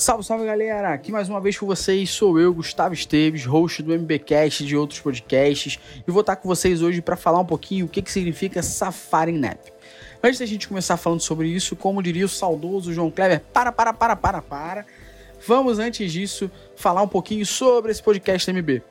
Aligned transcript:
Salve, 0.00 0.24
salve 0.24 0.46
galera! 0.46 0.94
Aqui 0.94 1.12
mais 1.12 1.28
uma 1.28 1.42
vez 1.42 1.58
com 1.58 1.66
vocês 1.66 2.08
sou 2.08 2.40
eu, 2.40 2.54
Gustavo 2.54 2.94
Esteves, 2.94 3.44
host 3.44 3.82
do 3.82 3.92
MBcast 3.92 4.64
e 4.64 4.66
de 4.66 4.74
outros 4.74 4.98
podcasts, 4.98 5.78
e 6.08 6.10
vou 6.10 6.22
estar 6.22 6.36
com 6.36 6.48
vocês 6.48 6.80
hoje 6.80 7.02
para 7.02 7.18
falar 7.18 7.38
um 7.40 7.44
pouquinho 7.44 7.84
o 7.84 7.88
que, 7.88 8.00
que 8.00 8.10
significa 8.10 8.62
Safari 8.62 9.32
Nap. 9.32 9.58
Antes 10.24 10.40
da 10.40 10.46
gente 10.46 10.66
começar 10.66 10.96
falando 10.96 11.20
sobre 11.20 11.48
isso, 11.48 11.76
como 11.76 12.02
diria 12.02 12.24
o 12.24 12.30
saudoso 12.30 12.94
João 12.94 13.10
Kleber, 13.10 13.42
para, 13.52 13.70
para, 13.70 13.92
para, 13.92 14.16
para, 14.16 14.40
para. 14.40 14.86
Vamos 15.46 15.78
antes 15.78 16.10
disso 16.10 16.50
falar 16.76 17.02
um 17.02 17.08
pouquinho 17.08 17.44
sobre 17.44 17.92
esse 17.92 18.02
podcast 18.02 18.50
MB. 18.50 18.82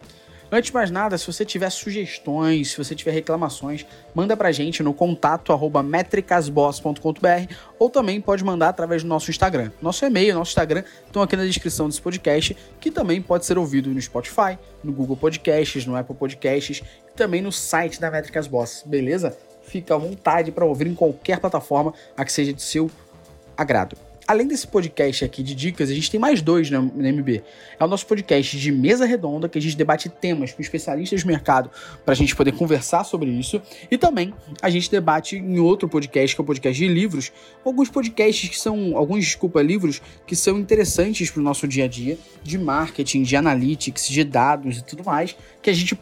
Antes 0.52 0.70
de 0.70 0.74
mais 0.74 0.90
nada, 0.90 1.16
se 1.16 1.28
você 1.28 1.46
tiver 1.46 1.70
sugestões, 1.70 2.72
se 2.72 2.78
você 2.78 2.96
tiver 2.96 3.12
reclamações, 3.12 3.86
manda 4.16 4.36
pra 4.36 4.52
gente 4.52 4.82
no 4.82 4.96
contato 4.96 5.54
arroba 5.54 5.84
metricasboss.com.br 5.84 7.54
ou 7.78 7.88
também 7.88 8.20
pode 8.20 8.44
mandar 8.44 8.70
através 8.70 9.04
do 9.04 9.10
nosso 9.10 9.30
Instagram. 9.30 9.72
Nosso 9.80 10.04
e-mail, 10.06 10.34
nosso 10.34 10.50
Instagram 10.50 10.84
estão 11.06 11.22
aqui 11.22 11.36
na 11.36 11.46
descrição 11.46 11.88
desse 11.88 12.02
podcast, 12.02 12.58
que 12.80 12.90
também 12.90 13.22
pode 13.22 13.46
ser 13.46 13.60
ouvido 13.60 13.92
no 13.92 14.02
Spotify, 14.02 14.58
no 14.84 14.92
Google 14.92 15.16
Podcasts, 15.16 15.86
no 15.86 15.96
Apple 15.96 16.16
Podcasts 16.16 16.82
e 17.08 17.16
também 17.16 17.44
no 17.44 17.52
site 17.52 18.02
da 18.02 18.10
Métricas 18.10 18.48
Boss, 18.48 18.84
beleza? 18.84 19.38
Fica 19.62 19.94
à 19.94 19.98
vontade 20.00 20.52
para 20.52 20.66
ouvir 20.66 20.88
em 20.88 20.96
qualquer 20.96 21.40
plataforma 21.40 21.94
a 22.18 22.26
que 22.26 22.32
seja 22.32 22.52
de 22.52 22.62
seu 22.64 22.90
agrado 23.56 24.09
além 24.30 24.48
desse 24.48 24.68
podcast 24.68 25.26
aqui 25.26 25.42
de 25.42 25.56
dicas, 25.56 25.90
a 25.90 25.94
gente 25.94 26.12
tem 26.12 26.20
mais 26.20 26.40
dois 26.40 26.70
no, 26.70 26.84
no 26.84 27.02
MB. 27.02 27.42
É 27.80 27.84
o 27.84 27.88
nosso 27.88 28.06
podcast 28.06 28.60
de 28.60 28.72
mesa 28.72 29.04
redonda, 29.04 29.50
que 29.50 29.58
a 29.58 29.62
gente 29.62 29.76
debate 29.76 30.08
temas 30.08 30.54
com 30.54 30.62
especialistas 30.62 31.24
do 31.24 31.28
mercado 31.28 31.72
para 32.06 32.12
a 32.12 32.16
gente 32.16 32.36
poder 32.36 32.52
conversar 32.52 33.04
sobre 33.04 33.32
isso. 33.32 33.60
E 33.90 33.98
também 33.98 34.32
a 34.62 34.70
gente 34.70 34.92
debate 34.92 35.36
em 35.36 35.58
outro 35.58 35.90
podcast, 35.90 36.36
que 36.36 36.40
é 36.40 36.44
o 36.44 36.46
podcast 36.46 36.78
de 36.78 36.88
livros, 36.88 37.32
alguns 37.66 37.90
podcasts 37.90 38.48
que 38.48 38.60
são, 38.60 38.96
alguns, 38.96 39.26
desculpa, 39.26 39.64
livros 39.64 40.00
que 40.28 40.36
são 40.36 40.60
interessantes 40.60 41.32
para 41.32 41.40
o 41.40 41.44
nosso 41.44 41.68
dia 41.68 41.86
a 41.86 41.88
dia, 41.88 42.16
de 42.44 42.60
marketing, 42.60 43.24
de 43.24 43.36
analytics, 43.36 44.08
de 44.08 44.24
dados 44.24 44.78
e 44.78 44.84
tudo 44.84 45.04
mais, 45.04 45.36
que 45.60 45.72
a 45.72 45.74
gente 45.74 45.98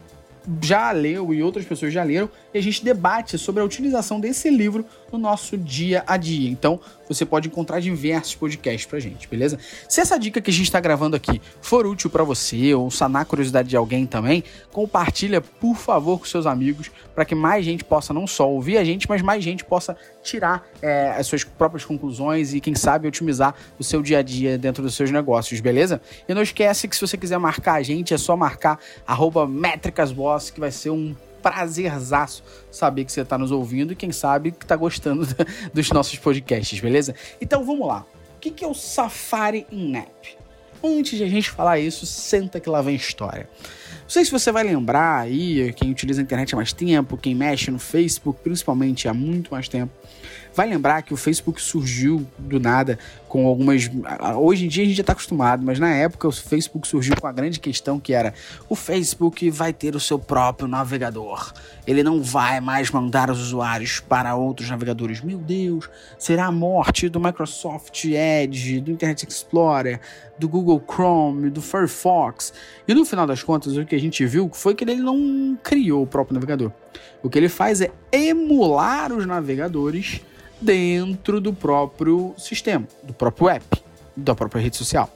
já 0.62 0.92
leu 0.92 1.34
e 1.34 1.44
outras 1.44 1.66
pessoas 1.66 1.94
já 1.94 2.04
leram, 2.04 2.30
e 2.54 2.58
a 2.58 2.62
gente 2.62 2.84
debate 2.84 3.38
sobre 3.38 3.62
a 3.62 3.66
utilização 3.66 4.20
desse 4.20 4.50
livro 4.50 4.86
no 5.12 5.18
nosso 5.18 5.58
dia 5.58 6.04
a 6.08 6.18
dia. 6.18 6.50
Então, 6.50 6.80
você 7.08 7.26
pode 7.26 7.48
encontrar 7.48 7.80
diversos 7.80 8.36
podcasts 8.36 8.86
pra 8.86 9.00
gente, 9.00 9.28
beleza? 9.28 9.58
Se 9.88 10.02
essa 10.02 10.18
dica 10.18 10.42
que 10.42 10.52
a 10.52 10.54
gente 10.54 10.72
tá 10.72 10.80
gravando 10.80 11.16
aqui 11.16 11.42
for 11.62 11.86
útil 11.86 12.10
para 12.10 12.24
você 12.24 12.74
ou 12.74 12.92
sanar 12.92 13.22
a 13.22 13.26
curiosidade 13.26 13.70
de 13.70 13.78
alguém 13.78 14.06
também, 14.06 14.44
compartilha, 14.72 15.42
por 15.42 15.76
favor, 15.76 16.20
com 16.20 16.26
seus 16.26 16.46
amigos, 16.46 16.92
para 17.16 17.26
que 17.26 17.34
mais 17.34 17.64
gente 17.64 17.84
possa 17.84 18.14
não 18.14 18.28
só 18.28 18.50
ouvir 18.50 18.78
a 18.78 18.84
gente, 18.84 19.08
mas 19.10 19.22
mais 19.22 19.44
gente 19.44 19.64
possa 19.64 19.96
tirar 20.22 20.68
é, 20.82 21.14
as 21.18 21.26
suas 21.28 21.44
próprias 21.44 21.86
conclusões 21.86 22.54
e, 22.54 22.60
quem 22.60 22.76
sabe, 22.76 23.08
otimizar 23.08 23.56
o 23.80 23.84
seu 23.84 24.02
dia 24.02 24.20
a 24.20 24.22
dia 24.22 24.58
dentro 24.58 24.84
dos 24.84 24.94
seus 24.94 25.10
negócios, 25.10 25.60
beleza? 25.62 26.02
E 26.28 26.34
não 26.34 26.42
esquece 26.42 26.88
que 26.88 26.96
se 26.96 27.02
você 27.02 27.18
quiser 27.18 27.38
marcar 27.38 27.76
a 27.76 27.84
gente, 27.84 28.14
é 28.14 28.18
só 28.18 28.36
marcar 28.36 28.80
métricasboss, 29.50 30.37
que 30.54 30.60
vai 30.60 30.72
ser 30.72 30.90
um 30.90 31.16
prazerzaço 31.42 32.44
saber 32.72 33.06
que 33.06 33.12
você 33.12 33.22
está 33.22 33.38
nos 33.38 33.52
ouvindo 33.52 33.94
e 33.94 33.96
quem 33.96 34.12
sabe 34.12 34.52
que 34.52 34.66
está 34.66 34.76
gostando 34.76 35.26
dos 35.74 35.92
nossos 35.92 36.18
podcasts, 36.18 36.80
beleza? 36.80 37.16
Então 37.40 37.64
vamos 37.64 37.88
lá. 37.88 38.06
O 38.36 38.40
que 38.40 38.64
é 38.64 38.68
o 38.68 38.74
Safari 38.74 39.66
in-app? 39.72 40.38
Antes 40.84 41.18
de 41.18 41.24
a 41.24 41.28
gente 41.28 41.50
falar 41.50 41.80
isso, 41.80 42.06
senta 42.06 42.60
que 42.60 42.70
lá 42.70 42.82
vem 42.82 42.96
história. 42.96 43.50
Não 44.08 44.12
sei 44.12 44.24
se 44.24 44.32
você 44.32 44.54
vai 44.54 44.64
lembrar 44.64 45.20
aí, 45.20 45.74
quem 45.74 45.92
utiliza 45.92 46.22
a 46.22 46.24
internet 46.24 46.54
há 46.54 46.56
mais 46.56 46.72
tempo, 46.72 47.18
quem 47.18 47.36
mexe 47.36 47.70
no 47.70 47.78
Facebook, 47.78 48.40
principalmente 48.42 49.06
há 49.06 49.14
muito 49.14 49.52
mais 49.52 49.68
tempo, 49.68 49.92
vai 50.56 50.66
lembrar 50.66 51.02
que 51.02 51.14
o 51.14 51.18
Facebook 51.18 51.62
surgiu 51.62 52.26
do 52.40 52.58
nada 52.58 52.98
com 53.28 53.46
algumas. 53.46 53.92
Hoje 54.38 54.66
em 54.66 54.70
dia 54.70 54.84
a 54.84 54.86
gente 54.88 54.96
já 54.96 55.02
está 55.02 55.12
acostumado, 55.12 55.62
mas 55.62 55.78
na 55.78 55.94
época 55.94 56.26
o 56.26 56.32
Facebook 56.32 56.88
surgiu 56.88 57.16
com 57.20 57.28
a 57.28 57.34
grande 57.34 57.60
questão 57.60 58.00
que 58.00 58.14
era: 58.14 58.34
o 58.70 58.76
Facebook 58.76 59.50
vai 59.50 59.74
ter 59.74 59.94
o 59.94 60.00
seu 60.00 60.18
próprio 60.18 60.70
navegador. 60.70 61.54
Ele 61.86 62.02
não 62.02 62.24
vai 62.24 62.62
mais 62.62 62.90
mandar 62.90 63.30
os 63.30 63.40
usuários 63.40 64.00
para 64.00 64.36
outros 64.36 64.70
navegadores. 64.70 65.20
Meu 65.20 65.38
Deus, 65.38 65.90
será 66.18 66.46
a 66.46 66.52
morte 66.52 67.10
do 67.10 67.20
Microsoft 67.20 68.06
Edge, 68.06 68.80
do 68.80 68.90
Internet 68.90 69.28
Explorer, 69.28 70.00
do 70.38 70.48
Google 70.48 70.84
Chrome, 70.90 71.50
do 71.50 71.62
Firefox. 71.62 72.54
E 72.88 72.94
no 72.94 73.06
final 73.06 73.26
das 73.26 73.44
contas, 73.44 73.76
o 73.76 73.86
que 73.86 73.96
a 73.96 74.00
gente 74.00 74.26
viu 74.26 74.50
foi 74.54 74.76
que 74.76 74.84
ele 74.84 74.96
não 74.96 75.58
criou 75.64 76.04
o 76.04 76.08
próprio 76.08 76.36
navegador. 76.36 76.72
O 77.24 77.30
que 77.30 77.38
ele 77.38 77.50
faz 77.50 77.82
é 77.82 77.92
emular 78.12 79.12
os 79.12 79.26
navegadores 79.26 80.22
dentro 80.62 81.40
do 81.40 81.54
próprio 81.54 82.34
sistema, 82.38 82.88
do 83.04 83.14
próprio 83.14 83.50
app, 83.50 83.84
da 84.16 84.36
própria 84.36 84.62
rede 84.62 84.78
social. 84.78 85.12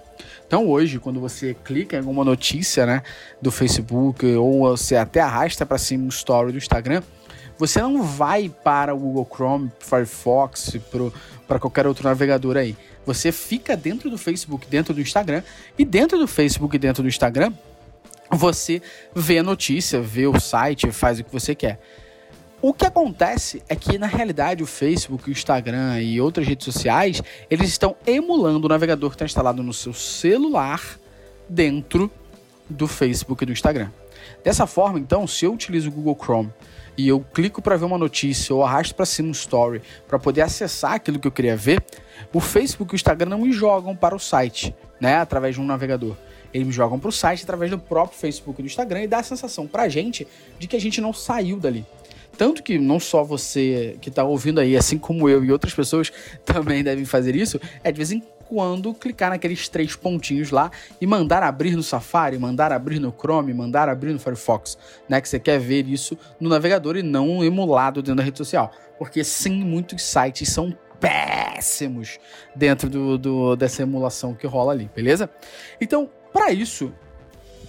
Então 0.45 0.67
hoje, 0.67 0.99
quando 0.99 1.19
você 1.19 1.53
clica 1.53 1.95
em 1.95 1.99
alguma 1.99 2.25
notícia 2.25 2.85
né, 2.85 3.03
do 3.41 3.51
Facebook 3.51 4.25
ou 4.35 4.69
você 4.69 4.97
até 4.97 5.21
arrasta 5.21 5.65
para 5.65 5.77
cima 5.77 6.05
um 6.05 6.09
story 6.09 6.51
do 6.51 6.57
Instagram, 6.57 7.01
você 7.57 7.79
não 7.79 8.03
vai 8.03 8.49
para 8.49 8.93
o 8.93 8.97
Google 8.97 9.27
Chrome, 9.31 9.71
Firefox, 9.79 10.75
para 11.47 11.59
qualquer 11.59 11.85
outro 11.87 12.03
navegador 12.03 12.57
aí. 12.57 12.75
Você 13.05 13.31
fica 13.31 13.75
dentro 13.75 14.09
do 14.09 14.17
Facebook, 14.17 14.67
dentro 14.67 14.93
do 14.93 15.01
Instagram, 15.01 15.43
e 15.77 15.83
dentro 15.85 16.17
do 16.17 16.27
Facebook 16.27 16.77
dentro 16.77 17.03
do 17.03 17.09
Instagram, 17.09 17.53
você 18.29 18.81
vê 19.13 19.39
a 19.39 19.43
notícia, 19.43 20.01
vê 20.01 20.27
o 20.27 20.39
site, 20.39 20.91
faz 20.91 21.19
o 21.19 21.23
que 21.23 21.31
você 21.31 21.53
quer. 21.53 21.79
O 22.61 22.73
que 22.73 22.85
acontece 22.85 23.63
é 23.67 23.75
que, 23.75 23.97
na 23.97 24.05
realidade, 24.05 24.61
o 24.61 24.67
Facebook, 24.67 25.27
o 25.27 25.31
Instagram 25.31 25.99
e 25.99 26.21
outras 26.21 26.47
redes 26.47 26.63
sociais, 26.63 27.21
eles 27.49 27.67
estão 27.67 27.95
emulando 28.05 28.67
o 28.67 28.69
navegador 28.69 29.09
que 29.09 29.15
está 29.15 29.25
instalado 29.25 29.63
no 29.63 29.73
seu 29.73 29.93
celular 29.93 30.99
dentro 31.49 32.09
do 32.69 32.87
Facebook 32.87 33.43
e 33.43 33.47
do 33.47 33.51
Instagram. 33.51 33.89
Dessa 34.43 34.65
forma, 34.65 34.99
então, 34.99 35.25
se 35.27 35.45
eu 35.45 35.53
utilizo 35.53 35.89
o 35.89 35.91
Google 35.91 36.17
Chrome 36.19 36.51
e 36.97 37.07
eu 37.07 37.23
clico 37.33 37.61
para 37.61 37.77
ver 37.77 37.85
uma 37.85 37.97
notícia 37.97 38.53
ou 38.53 38.63
arrasto 38.63 38.93
para 38.93 39.05
cima 39.05 39.29
um 39.29 39.31
story 39.31 39.81
para 40.07 40.19
poder 40.19 40.41
acessar 40.41 40.93
aquilo 40.93 41.19
que 41.19 41.27
eu 41.27 41.31
queria 41.31 41.55
ver, 41.55 41.83
o 42.33 42.39
Facebook 42.39 42.93
e 42.93 42.95
o 42.95 42.97
Instagram 42.97 43.29
não 43.29 43.39
me 43.39 43.51
jogam 43.51 43.95
para 43.95 44.15
o 44.15 44.19
site, 44.19 44.75
né, 44.99 45.15
através 45.15 45.55
de 45.55 45.61
um 45.61 45.65
navegador. 45.65 46.15
Eles 46.53 46.67
me 46.67 46.73
jogam 46.73 46.99
para 46.99 47.09
o 47.09 47.11
site 47.11 47.43
através 47.43 47.71
do 47.71 47.79
próprio 47.79 48.17
Facebook 48.19 48.59
e 48.59 48.63
do 48.63 48.67
Instagram 48.67 49.03
e 49.03 49.07
dá 49.07 49.19
a 49.19 49.23
sensação 49.23 49.65
para 49.67 49.83
a 49.83 49.89
gente 49.89 50.27
de 50.59 50.67
que 50.67 50.75
a 50.75 50.81
gente 50.81 50.99
não 50.99 51.13
saiu 51.13 51.57
dali. 51.57 51.85
Tanto 52.37 52.63
que 52.63 52.77
não 52.77 52.99
só 52.99 53.23
você 53.23 53.97
que 54.01 54.09
está 54.09 54.23
ouvindo 54.23 54.59
aí, 54.59 54.75
assim 54.75 54.97
como 54.97 55.29
eu 55.29 55.43
e 55.43 55.51
outras 55.51 55.73
pessoas 55.73 56.11
também 56.45 56.83
devem 56.83 57.05
fazer 57.05 57.35
isso, 57.35 57.59
é 57.83 57.91
de 57.91 57.97
vez 57.97 58.11
em 58.11 58.21
quando 58.51 58.93
clicar 58.93 59.29
naqueles 59.29 59.69
três 59.69 59.95
pontinhos 59.95 60.51
lá 60.51 60.69
e 60.99 61.07
mandar 61.07 61.41
abrir 61.41 61.73
no 61.73 61.81
Safari, 61.81 62.37
mandar 62.37 62.73
abrir 62.73 62.99
no 62.99 63.13
Chrome, 63.17 63.53
mandar 63.53 63.87
abrir 63.87 64.11
no 64.11 64.19
Firefox, 64.19 64.77
né? 65.07 65.21
Que 65.21 65.29
você 65.29 65.39
quer 65.39 65.57
ver 65.57 65.87
isso 65.87 66.17
no 66.37 66.49
navegador 66.49 66.97
e 66.97 67.03
não 67.03 67.41
emulado 67.41 68.01
dentro 68.01 68.17
da 68.17 68.23
rede 68.23 68.37
social. 68.37 68.69
Porque 68.97 69.23
sim, 69.23 69.63
muitos 69.63 70.03
sites 70.03 70.49
são 70.49 70.75
péssimos 70.99 72.19
dentro 72.53 72.89
do, 72.89 73.17
do 73.17 73.55
dessa 73.55 73.83
emulação 73.83 74.35
que 74.35 74.45
rola 74.45 74.73
ali, 74.73 74.89
beleza? 74.93 75.29
Então, 75.79 76.09
para 76.33 76.51
isso, 76.51 76.91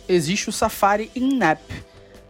existe 0.09 0.49
o 0.49 0.53
Safari 0.53 1.12
in-app 1.15 1.62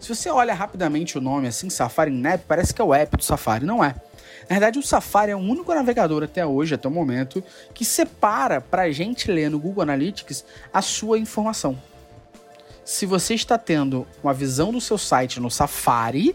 se 0.03 0.09
você 0.09 0.29
olha 0.29 0.53
rapidamente 0.53 1.17
o 1.17 1.21
nome 1.21 1.47
assim, 1.47 1.71
Safari 1.71 2.11
Nap, 2.11 2.43
parece 2.49 2.75
que 2.75 2.83
é 2.83 2.85
o 2.85 2.93
app 2.93 3.17
do 3.17 3.23
Safari. 3.23 3.65
Não 3.65 3.85
é. 3.85 3.95
Na 4.43 4.57
verdade, 4.59 4.77
o 4.77 4.83
Safari 4.83 5.31
é 5.31 5.37
o 5.37 5.39
único 5.39 5.73
navegador 5.73 6.25
até 6.25 6.45
hoje, 6.45 6.75
até 6.75 6.89
o 6.89 6.91
momento, 6.91 7.43
que 7.73 7.85
separa 7.85 8.61
para 8.61 8.83
a 8.83 8.91
gente 8.91 9.31
ler 9.31 9.49
no 9.49 9.61
Google 9.61 9.85
Analytics 9.85 10.45
a 10.75 10.83
sua 10.83 11.21
informação. 11.21 11.81
Se 12.85 13.07
você 13.07 13.35
está 13.35 13.57
tendo 13.57 14.05
uma 14.25 14.35
visão 14.35 14.73
do 14.73 14.81
seu 14.81 14.99
site 14.99 15.39
no 15.39 15.49
Safari, 15.49 16.35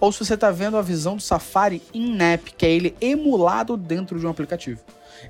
ou 0.00 0.10
se 0.10 0.24
você 0.24 0.32
está 0.32 0.50
vendo 0.50 0.78
a 0.78 0.82
visão 0.82 1.16
do 1.16 1.22
Safari 1.22 1.82
in-app, 1.92 2.50
que 2.54 2.64
é 2.64 2.70
ele 2.70 2.96
emulado 2.98 3.76
dentro 3.76 4.18
de 4.18 4.26
um 4.26 4.30
aplicativo. 4.30 4.80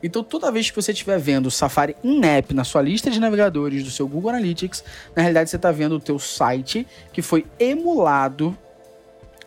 Então, 0.03 0.23
toda 0.23 0.51
vez 0.51 0.71
que 0.71 0.77
você 0.77 0.93
estiver 0.93 1.19
vendo 1.19 1.47
o 1.47 1.51
Safari 1.51 1.97
in-app 2.03 2.55
na 2.55 2.65
sua 2.65 2.83
lista 2.83 3.11
de 3.11 3.21
navegadores 3.21 3.85
do 3.85 3.91
seu 3.91 4.07
Google 4.07 4.31
Analytics, 4.31 4.85
na 5.15 5.23
realidade 5.23 5.51
você 5.51 5.57
está 5.57 5.71
vendo 5.73 5.97
o 5.97 6.01
teu 6.01 6.19
site 6.19 6.87
que 7.13 7.23
foi 7.23 7.47
emulado 7.59 8.57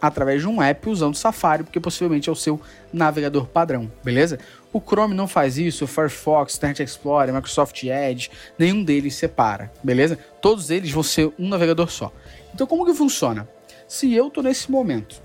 através 0.01 0.41
de 0.41 0.47
um 0.47 0.61
app 0.61 0.89
usando 0.89 1.13
o 1.13 1.17
Safari, 1.17 1.63
porque 1.63 1.79
possivelmente 1.79 2.29
é 2.29 2.31
o 2.31 2.35
seu 2.35 2.59
navegador 2.91 3.47
padrão, 3.47 3.91
beleza? 4.03 4.39
O 4.71 4.79
Chrome 4.79 5.13
não 5.13 5.27
faz 5.27 5.57
isso, 5.57 5.83
o 5.83 5.87
Firefox, 5.87 6.55
Internet 6.55 6.83
Explorer, 6.83 7.33
Microsoft 7.33 7.83
Edge, 7.83 8.29
nenhum 8.57 8.83
deles 8.83 9.15
separa, 9.15 9.71
beleza? 9.83 10.17
Todos 10.41 10.69
eles 10.69 10.91
vão 10.91 11.03
ser 11.03 11.31
um 11.37 11.47
navegador 11.49 11.89
só. 11.89 12.11
Então 12.53 12.65
como 12.65 12.85
que 12.85 12.93
funciona? 12.93 13.47
Se 13.87 14.13
eu 14.13 14.27
estou 14.27 14.43
nesse 14.43 14.71
momento 14.71 15.21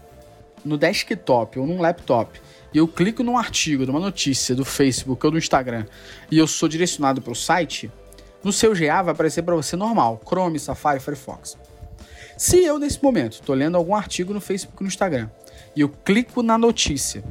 no 0.64 0.78
desktop 0.78 1.58
ou 1.58 1.66
num 1.66 1.80
laptop 1.80 2.40
e 2.72 2.78
eu 2.78 2.88
clico 2.88 3.22
num 3.22 3.38
artigo, 3.38 3.86
numa 3.86 4.00
notícia 4.00 4.54
do 4.54 4.64
Facebook 4.64 5.24
ou 5.24 5.32
do 5.32 5.38
Instagram 5.38 5.86
e 6.30 6.38
eu 6.38 6.46
sou 6.46 6.68
direcionado 6.68 7.20
para 7.20 7.32
o 7.32 7.36
site, 7.36 7.90
no 8.42 8.52
seu 8.52 8.74
GA 8.74 9.02
vai 9.02 9.12
aparecer 9.12 9.42
para 9.42 9.54
você 9.54 9.76
normal, 9.76 10.20
Chrome, 10.26 10.58
Safari, 10.58 11.00
Firefox. 11.00 11.56
Se 12.36 12.64
eu 12.64 12.78
nesse 12.78 13.02
momento 13.02 13.34
estou 13.34 13.54
lendo 13.54 13.76
algum 13.76 13.94
artigo 13.94 14.34
no 14.34 14.40
Facebook 14.40 14.76
ou 14.76 14.84
no 14.84 14.88
Instagram 14.88 15.30
e 15.76 15.80
eu 15.80 15.88
clico 15.88 16.42
na 16.42 16.58
notícia, 16.58 17.22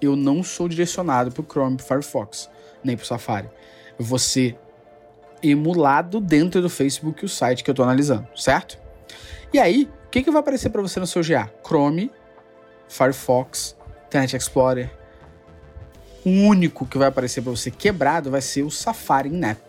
eu 0.00 0.14
não 0.14 0.42
sou 0.42 0.68
direcionado 0.68 1.32
para 1.32 1.42
o 1.42 1.44
Chrome, 1.44 1.76
para 1.76 1.86
Firefox, 1.86 2.48
nem 2.82 2.96
para 2.96 3.04
o 3.04 3.06
Safari. 3.06 3.48
eu 3.98 4.04
vou 4.04 4.18
ser 4.18 4.58
emulado 5.42 6.20
dentro 6.20 6.62
do 6.62 6.70
Facebook 6.70 7.24
o 7.24 7.28
site 7.28 7.62
que 7.62 7.70
eu 7.70 7.72
estou 7.72 7.84
analisando, 7.84 8.26
certo? 8.34 8.78
E 9.52 9.58
aí, 9.58 9.88
o 10.06 10.10
que, 10.10 10.22
que 10.22 10.30
vai 10.30 10.40
aparecer 10.40 10.70
para 10.70 10.80
você 10.80 10.98
no 10.98 11.06
seu 11.06 11.22
GA? 11.22 11.50
Chrome, 11.64 12.10
Firefox, 12.88 13.76
Internet 14.06 14.36
Explorer. 14.36 14.90
O 16.24 16.30
único 16.30 16.86
que 16.86 16.96
vai 16.96 17.08
aparecer 17.08 17.42
para 17.42 17.50
você 17.50 17.70
quebrado 17.70 18.30
vai 18.30 18.40
ser 18.40 18.62
o 18.62 18.70
Safari 18.70 19.30
Nap. 19.30 19.60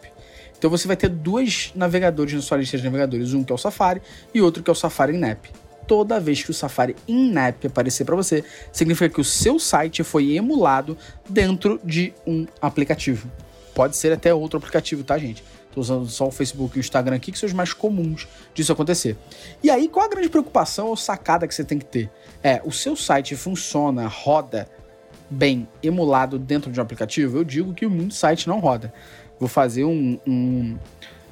Então 0.58 0.70
você 0.70 0.88
vai 0.88 0.96
ter 0.96 1.10
dois 1.10 1.72
navegadores 1.76 2.34
na 2.34 2.42
sua 2.42 2.58
lista 2.58 2.78
de 2.78 2.84
navegadores, 2.84 3.34
um 3.34 3.44
que 3.44 3.52
é 3.52 3.56
o 3.56 3.58
Safari 3.58 4.02
e 4.34 4.42
outro 4.42 4.64
que 4.64 4.70
é 4.70 4.74
o 4.74 4.76
Safari 4.76 5.18
Nap. 5.18 5.46
Toda 5.88 6.20
vez 6.20 6.42
que 6.42 6.50
o 6.50 6.54
Safari 6.54 6.96
in-app 7.08 7.68
aparecer 7.68 8.06
para 8.06 8.16
você, 8.16 8.44
significa 8.72 9.14
que 9.14 9.22
o 9.22 9.24
seu 9.24 9.60
site 9.60 10.04
foi 10.04 10.36
emulado 10.36 10.98
dentro 11.30 11.80
de 11.84 12.14
um 12.26 12.48
aplicativo. 12.60 13.30
Pode 13.74 13.96
ser 13.96 14.12
até 14.12 14.34
outro 14.34 14.58
aplicativo, 14.58 15.04
tá, 15.04 15.18
gente? 15.18 15.44
Tô 15.76 15.82
usando 15.82 16.08
só 16.08 16.28
o 16.28 16.32
Facebook 16.32 16.78
e 16.78 16.80
o 16.80 16.82
Instagram 16.82 17.18
aqui, 17.18 17.34
que 17.34 17.38
são 17.38 17.48
os 17.48 17.54
mais 17.54 17.74
comuns 17.74 18.26
disso 18.54 18.72
acontecer. 18.72 19.18
E 19.62 19.70
aí, 19.70 19.90
qual 19.90 20.06
a 20.06 20.10
grande 20.10 20.30
preocupação 20.30 20.88
ou 20.88 20.96
sacada 20.96 21.46
que 21.46 21.54
você 21.54 21.66
tem 21.66 21.78
que 21.78 21.84
ter? 21.84 22.10
É, 22.42 22.62
o 22.64 22.72
seu 22.72 22.96
site 22.96 23.36
funciona, 23.36 24.08
roda 24.08 24.70
bem 25.30 25.68
emulado 25.84 26.40
dentro 26.40 26.72
de 26.72 26.80
um 26.80 26.84
aplicativo? 26.84 27.38
Eu 27.38 27.44
digo 27.44 27.74
que 27.74 27.86
o 27.86 28.12
site 28.12 28.48
não 28.48 28.60
roda. 28.60 28.94
Vou 29.38 29.50
fazer 29.50 29.84
um, 29.84 30.18
um. 30.26 30.78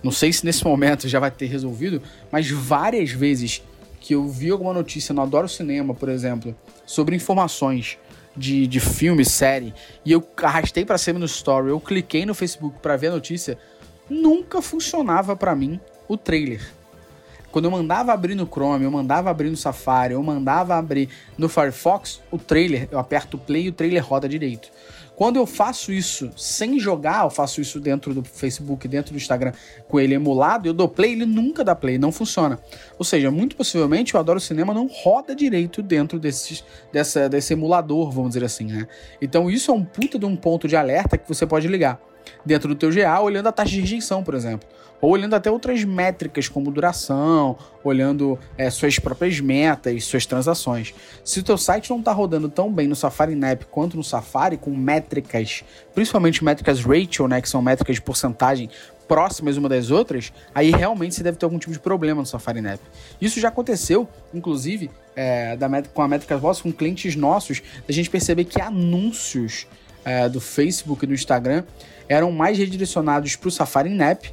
Não 0.03 0.11
sei 0.11 0.33
se 0.33 0.45
nesse 0.45 0.63
momento 0.67 1.07
já 1.07 1.21
vai 1.21 1.31
ter 1.31 1.45
resolvido, 1.45 2.01
mas 2.29 2.51
várias 2.51 3.11
vezes 3.11 3.63
que 4.01 4.13
eu 4.13 4.27
vi 4.27 4.49
alguma 4.49 4.73
notícia 4.73 5.15
no 5.15 5.21
Adoro 5.21 5.47
Cinema, 5.47 5.93
por 5.93 6.09
exemplo, 6.09 6.53
sobre 6.85 7.15
informações 7.15 7.97
de, 8.35 8.67
de 8.67 8.79
filme, 8.81 9.23
série, 9.23 9.73
e 10.03 10.11
eu 10.11 10.21
arrastei 10.41 10.83
para 10.83 10.97
cima 10.97 11.19
no 11.19 11.25
story, 11.25 11.69
eu 11.69 11.79
cliquei 11.79 12.25
no 12.25 12.33
Facebook 12.33 12.79
para 12.81 12.97
ver 12.97 13.07
a 13.07 13.11
notícia, 13.11 13.57
nunca 14.09 14.61
funcionava 14.61 15.35
para 15.35 15.55
mim 15.55 15.79
o 16.07 16.17
trailer. 16.17 16.61
Quando 17.53 17.65
eu 17.65 17.71
mandava 17.71 18.11
abrir 18.11 18.33
no 18.33 18.47
Chrome, 18.47 18.83
eu 18.83 18.89
mandava 18.89 19.29
abrir 19.29 19.51
no 19.51 19.55
Safari, 19.55 20.13
eu 20.13 20.23
mandava 20.23 20.75
abrir 20.75 21.07
no 21.37 21.47
Firefox, 21.47 22.19
o 22.31 22.37
trailer, 22.39 22.87
eu 22.91 22.97
aperto 22.97 23.37
play 23.37 23.65
e 23.65 23.69
o 23.69 23.71
trailer 23.71 24.03
roda 24.03 24.27
direito. 24.27 24.71
Quando 25.15 25.35
eu 25.35 25.45
faço 25.45 25.93
isso 25.93 26.31
sem 26.35 26.79
jogar, 26.79 27.23
eu 27.23 27.29
faço 27.29 27.61
isso 27.61 27.79
dentro 27.79 28.11
do 28.11 28.23
Facebook, 28.23 28.87
dentro 28.87 29.13
do 29.13 29.17
Instagram, 29.17 29.53
com 29.87 29.99
ele 29.99 30.15
emulado, 30.15 30.67
eu 30.67 30.73
dou 30.73 30.89
play, 30.89 31.11
ele 31.11 31.27
nunca 31.27 31.63
dá 31.63 31.75
play, 31.75 31.99
não 31.99 32.11
funciona. 32.11 32.57
Ou 32.97 33.05
seja, 33.05 33.29
muito 33.29 33.55
possivelmente 33.55 34.15
o 34.15 34.19
Adoro 34.19 34.39
Cinema 34.39 34.73
não 34.73 34.87
roda 34.87 35.35
direito 35.35 35.83
dentro 35.83 36.19
desses, 36.19 36.63
dessa, 36.91 37.29
desse 37.29 37.53
emulador, 37.53 38.09
vamos 38.09 38.31
dizer 38.31 38.43
assim, 38.43 38.65
né? 38.65 38.87
Então 39.21 39.47
isso 39.47 39.69
é 39.69 39.73
um 39.75 39.85
puta 39.85 40.17
de 40.17 40.25
um 40.25 40.35
ponto 40.35 40.67
de 40.67 40.75
alerta 40.75 41.19
que 41.19 41.27
você 41.27 41.45
pode 41.45 41.67
ligar 41.67 42.01
dentro 42.45 42.69
do 42.69 42.75
teu 42.75 42.91
GA, 42.91 43.19
olhando 43.21 43.47
a 43.47 43.51
taxa 43.51 43.71
de 43.71 43.81
rejeição, 43.81 44.23
por 44.23 44.33
exemplo. 44.33 44.67
Ou 45.03 45.11
olhando 45.11 45.33
até 45.33 45.51
outras 45.51 45.83
métricas, 45.83 46.47
como 46.47 46.71
duração, 46.71 47.57
olhando 47.83 48.39
é, 48.57 48.69
suas 48.69 48.97
próprias 48.97 49.37
metas, 49.41 50.05
suas 50.05 50.25
transações. 50.25 50.93
Se 51.25 51.41
o 51.41 51.43
teu 51.43 51.57
site 51.57 51.89
não 51.89 51.99
está 51.99 52.13
rodando 52.13 52.47
tão 52.47 52.71
bem 52.71 52.87
no 52.87 52.95
Safari 52.95 53.35
Nap 53.35 53.63
quanto 53.69 53.97
no 53.97 54.03
Safari, 54.03 54.55
com 54.55 54.71
métricas, 54.71 55.61
principalmente 55.93 56.41
métricas 56.41 56.79
ratio, 56.79 57.27
né, 57.27 57.41
que 57.41 57.49
são 57.49 57.61
métricas 57.61 57.97
de 57.97 58.01
porcentagem 58.01 58.69
próximas 59.05 59.57
uma 59.57 59.67
das 59.67 59.91
outras, 59.91 60.31
aí 60.55 60.71
realmente 60.71 61.15
você 61.15 61.23
deve 61.23 61.37
ter 61.37 61.45
algum 61.45 61.59
tipo 61.59 61.73
de 61.73 61.79
problema 61.79 62.21
no 62.21 62.25
Safari 62.25 62.61
Nap. 62.61 62.79
Isso 63.19 63.41
já 63.41 63.49
aconteceu, 63.49 64.07
inclusive, 64.33 64.89
é, 65.15 65.57
da, 65.57 65.67
com 65.93 66.01
a 66.01 66.07
métrica 66.07 66.37
Boss, 66.37 66.61
com 66.61 66.71
clientes 66.71 67.15
nossos, 67.15 67.61
a 67.87 67.91
gente 67.91 68.09
perceber 68.09 68.45
que 68.45 68.61
anúncios 68.61 69.67
é, 70.05 70.27
do 70.27 70.39
Facebook 70.39 71.03
e 71.03 71.07
do 71.07 71.13
Instagram 71.13 71.63
eram 72.07 72.31
mais 72.31 72.57
redirecionados 72.57 73.35
para 73.35 73.47
o 73.47 73.51
Safari 73.51 73.89
Nap 73.89 74.25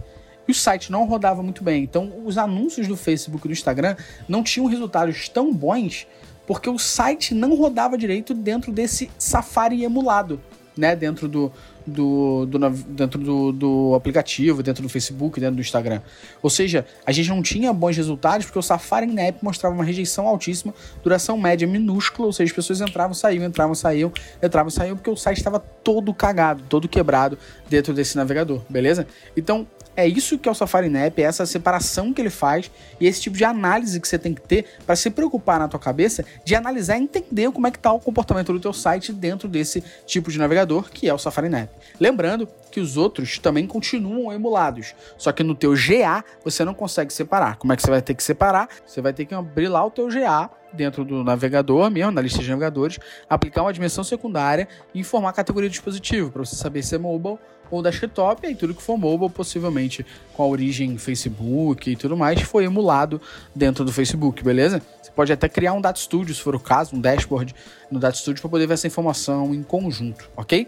e 0.46 0.52
o 0.52 0.54
site 0.54 0.90
não 0.90 1.04
rodava 1.06 1.42
muito 1.42 1.62
bem. 1.62 1.84
Então, 1.84 2.12
os 2.24 2.36
anúncios 2.36 2.88
do 2.88 2.96
Facebook 2.96 3.46
e 3.46 3.48
do 3.48 3.52
Instagram 3.52 3.96
não 4.28 4.42
tinham 4.42 4.66
resultados 4.66 5.28
tão 5.28 5.52
bons 5.52 6.06
porque 6.46 6.68
o 6.68 6.78
site 6.78 7.32
não 7.32 7.54
rodava 7.54 7.96
direito 7.96 8.34
dentro 8.34 8.72
desse 8.72 9.08
Safari 9.16 9.84
emulado, 9.84 10.40
né? 10.76 10.96
Dentro 10.96 11.28
do, 11.28 11.52
do, 11.90 12.46
do, 12.46 12.58
dentro 12.88 13.20
do, 13.20 13.52
do, 13.52 13.94
aplicativo, 13.94 14.62
dentro 14.62 14.82
do 14.82 14.88
Facebook, 14.88 15.40
dentro 15.40 15.56
do 15.56 15.60
Instagram. 15.60 16.00
Ou 16.42 16.48
seja, 16.48 16.86
a 17.04 17.12
gente 17.12 17.28
não 17.28 17.42
tinha 17.42 17.72
bons 17.72 17.96
resultados 17.96 18.46
porque 18.46 18.58
o 18.58 18.62
Safari 18.62 19.06
Nap 19.06 19.42
mostrava 19.42 19.74
uma 19.74 19.84
rejeição 19.84 20.26
altíssima, 20.26 20.74
duração 21.02 21.36
média 21.38 21.66
minúscula, 21.66 22.26
ou 22.26 22.32
seja, 22.32 22.50
as 22.50 22.56
pessoas 22.56 22.80
entravam, 22.80 23.14
saíam, 23.14 23.44
entravam, 23.44 23.74
saíam, 23.74 24.12
entravam, 24.42 24.70
saíam, 24.70 24.96
porque 24.96 25.10
o 25.10 25.16
site 25.16 25.38
estava 25.38 25.58
todo 25.58 26.14
cagado, 26.14 26.62
todo 26.68 26.88
quebrado 26.88 27.38
dentro 27.68 27.92
desse 27.92 28.16
navegador, 28.16 28.62
beleza? 28.68 29.06
Então, 29.36 29.66
é 29.96 30.06
isso 30.06 30.38
que 30.38 30.48
é 30.48 30.52
o 30.52 30.54
Safari 30.54 30.88
Nap, 30.88 31.18
é 31.18 31.22
essa 31.22 31.44
separação 31.44 32.12
que 32.12 32.22
ele 32.22 32.30
faz 32.30 32.70
e 33.00 33.06
esse 33.06 33.20
tipo 33.20 33.36
de 33.36 33.44
análise 33.44 34.00
que 34.00 34.08
você 34.08 34.18
tem 34.18 34.32
que 34.32 34.40
ter 34.40 34.64
para 34.86 34.96
se 34.96 35.10
preocupar 35.10 35.58
na 35.58 35.68
tua 35.68 35.80
cabeça 35.80 36.24
de 36.44 36.54
analisar 36.54 36.96
e 36.98 37.02
entender 37.02 37.50
como 37.50 37.66
é 37.66 37.70
que 37.70 37.76
está 37.76 37.92
o 37.92 38.00
comportamento 38.00 38.52
do 38.52 38.60
teu 38.60 38.72
site 38.72 39.12
dentro 39.12 39.48
desse 39.48 39.82
tipo 40.06 40.30
de 40.30 40.38
navegador 40.38 40.90
que 40.90 41.08
é 41.08 41.14
o 41.14 41.18
Safari 41.18 41.48
Nap. 41.48 41.68
Lembrando 41.98 42.48
que 42.70 42.80
os 42.80 42.96
outros 42.96 43.38
também 43.38 43.66
continuam 43.66 44.32
emulados, 44.32 44.94
só 45.18 45.32
que 45.32 45.42
no 45.42 45.54
teu 45.54 45.72
GA 45.74 46.24
você 46.44 46.64
não 46.64 46.72
consegue 46.72 47.12
separar. 47.12 47.56
Como 47.56 47.72
é 47.72 47.76
que 47.76 47.82
você 47.82 47.90
vai 47.90 48.00
ter 48.00 48.14
que 48.14 48.22
separar? 48.22 48.68
Você 48.86 49.00
vai 49.00 49.12
ter 49.12 49.24
que 49.24 49.34
abrir 49.34 49.68
lá 49.68 49.84
o 49.84 49.90
teu 49.90 50.08
GA 50.08 50.50
dentro 50.72 51.04
do 51.04 51.24
navegador 51.24 51.90
mesmo, 51.90 52.12
na 52.12 52.20
lista 52.20 52.40
de 52.40 52.48
navegadores, 52.48 52.98
aplicar 53.28 53.62
uma 53.62 53.72
dimensão 53.72 54.04
secundária 54.04 54.68
e 54.94 55.00
informar 55.00 55.30
a 55.30 55.32
categoria 55.32 55.68
de 55.68 55.72
dispositivo 55.72 56.30
para 56.30 56.44
você 56.44 56.54
saber 56.54 56.82
se 56.82 56.94
é 56.94 56.98
mobile 56.98 57.38
ou 57.70 57.82
desktop, 57.82 58.46
e 58.48 58.54
tudo 58.54 58.74
que 58.74 58.82
for 58.82 58.98
mobile, 58.98 59.30
possivelmente 59.30 60.04
com 60.34 60.42
a 60.42 60.46
origem 60.46 60.98
Facebook 60.98 61.90
e 61.90 61.96
tudo 61.96 62.16
mais, 62.16 62.40
foi 62.42 62.64
emulado 62.64 63.20
dentro 63.54 63.84
do 63.84 63.92
Facebook, 63.92 64.42
beleza? 64.42 64.82
Você 65.00 65.10
pode 65.12 65.32
até 65.32 65.48
criar 65.48 65.72
um 65.72 65.80
Data 65.80 65.98
Studio, 65.98 66.34
se 66.34 66.40
for 66.40 66.56
o 66.56 66.60
caso, 66.60 66.96
um 66.96 67.00
dashboard 67.00 67.54
no 67.90 68.00
Data 68.00 68.16
Studio 68.16 68.40
para 68.40 68.50
poder 68.50 68.66
ver 68.66 68.74
essa 68.74 68.88
informação 68.88 69.54
em 69.54 69.62
conjunto, 69.62 70.28
ok? 70.36 70.66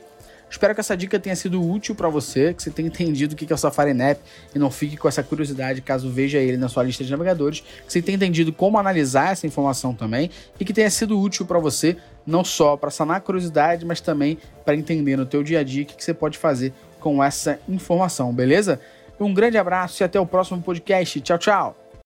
Espero 0.52 0.74
que 0.74 0.80
essa 0.80 0.94
dica 0.94 1.18
tenha 1.18 1.34
sido 1.34 1.66
útil 1.66 1.94
para 1.94 2.10
você, 2.10 2.52
que 2.52 2.62
você 2.62 2.70
tenha 2.70 2.86
entendido 2.86 3.32
o 3.32 3.36
que 3.36 3.50
é 3.50 3.54
o 3.54 3.58
Safari 3.58 3.94
Nap 3.94 4.18
e 4.54 4.58
não 4.58 4.70
fique 4.70 4.98
com 4.98 5.08
essa 5.08 5.22
curiosidade 5.22 5.80
caso 5.80 6.10
veja 6.10 6.36
ele 6.36 6.58
na 6.58 6.68
sua 6.68 6.82
lista 6.82 7.02
de 7.02 7.10
navegadores, 7.10 7.60
que 7.60 7.90
você 7.90 8.02
tenha 8.02 8.16
entendido 8.16 8.52
como 8.52 8.78
analisar 8.78 9.32
essa 9.32 9.46
informação 9.46 9.94
também 9.94 10.30
e 10.60 10.64
que 10.64 10.74
tenha 10.74 10.90
sido 10.90 11.18
útil 11.18 11.46
para 11.46 11.58
você 11.58 11.96
não 12.26 12.44
só 12.44 12.76
para 12.76 12.90
sanar 12.90 13.16
a 13.16 13.20
curiosidade, 13.20 13.86
mas 13.86 14.02
também 14.02 14.36
para 14.62 14.76
entender 14.76 15.16
no 15.16 15.24
teu 15.24 15.42
dia 15.42 15.60
a 15.60 15.62
dia 15.62 15.84
o 15.84 15.86
que 15.86 16.04
você 16.04 16.12
pode 16.12 16.36
fazer 16.36 16.74
com 17.00 17.24
essa 17.24 17.58
informação, 17.66 18.30
beleza? 18.30 18.78
Um 19.18 19.32
grande 19.32 19.56
abraço 19.56 20.02
e 20.02 20.04
até 20.04 20.20
o 20.20 20.26
próximo 20.26 20.60
podcast. 20.60 21.18
Tchau, 21.22 21.38
tchau! 21.38 21.81